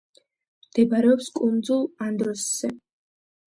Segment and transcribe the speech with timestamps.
[0.67, 2.75] მდებარეობს კუნძულ ანდროსზე.